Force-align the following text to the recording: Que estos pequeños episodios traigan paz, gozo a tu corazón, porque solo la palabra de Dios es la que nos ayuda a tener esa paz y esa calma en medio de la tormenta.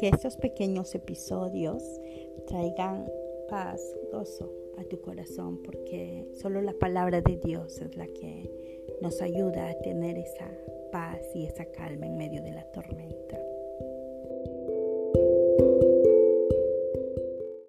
Que 0.00 0.08
estos 0.08 0.38
pequeños 0.38 0.94
episodios 0.94 1.82
traigan 2.46 3.06
paz, 3.50 3.78
gozo 4.10 4.50
a 4.78 4.84
tu 4.84 4.98
corazón, 5.02 5.60
porque 5.62 6.26
solo 6.40 6.62
la 6.62 6.72
palabra 6.72 7.20
de 7.20 7.36
Dios 7.36 7.78
es 7.82 7.94
la 7.96 8.06
que 8.06 8.50
nos 9.02 9.20
ayuda 9.20 9.68
a 9.68 9.78
tener 9.80 10.16
esa 10.16 10.50
paz 10.90 11.20
y 11.34 11.44
esa 11.44 11.66
calma 11.66 12.06
en 12.06 12.16
medio 12.16 12.42
de 12.42 12.52
la 12.52 12.64
tormenta. 12.72 13.38